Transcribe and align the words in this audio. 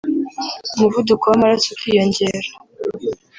umuvuduko 0.75 1.23
w’amaraso 1.27 1.67
ukiyongera 1.73 2.39